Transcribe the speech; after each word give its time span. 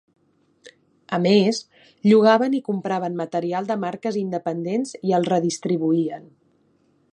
A 1.17 1.19
més, 1.25 1.59
llogaven 2.11 2.55
i 2.59 2.63
compraven 2.71 3.19
material 3.21 3.69
de 3.73 3.77
marques 3.85 4.19
independents 4.25 4.97
i 5.11 5.17
el 5.19 5.31
redistribuïen. 5.35 6.29